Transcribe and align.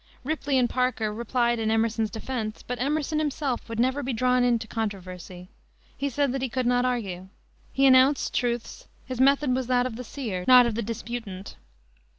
Ripley 0.23 0.57
and 0.57 0.67
Parker 0.67 1.13
replied 1.13 1.59
in 1.59 1.69
Emerson's 1.69 2.09
defense; 2.09 2.63
but 2.63 2.81
Emerson 2.81 3.19
himself 3.19 3.69
would 3.69 3.79
never 3.79 4.01
be 4.01 4.13
drawn 4.13 4.43
into 4.43 4.65
controversy. 4.65 5.49
He 5.95 6.09
said 6.09 6.31
that 6.31 6.41
he 6.41 6.49
could 6.49 6.65
not 6.65 6.85
argue. 6.85 7.27
He 7.71 7.85
announced 7.85 8.33
truths; 8.33 8.87
his 9.05 9.21
method 9.21 9.53
was 9.53 9.67
that 9.67 9.85
of 9.85 9.97
the 9.97 10.03
seer, 10.03 10.43
not 10.47 10.65
of 10.65 10.73
the 10.73 10.81
disputant. 10.81 11.55